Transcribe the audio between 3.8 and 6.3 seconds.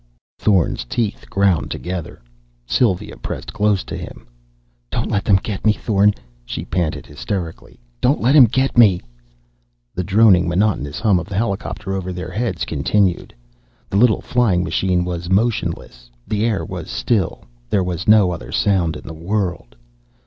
to him. "Don't let him get me, Thorn,"